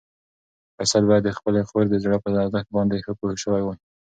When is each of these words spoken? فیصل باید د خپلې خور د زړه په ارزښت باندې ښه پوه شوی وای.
فیصل 0.75 1.03
باید 1.09 1.23
د 1.25 1.31
خپلې 1.37 1.61
خور 1.69 1.85
د 1.89 1.95
زړه 2.03 2.17
په 2.23 2.27
ارزښت 2.43 2.69
باندې 2.77 3.03
ښه 3.05 3.11
پوه 3.19 3.33
شوی 3.43 3.61
وای. 3.63 3.77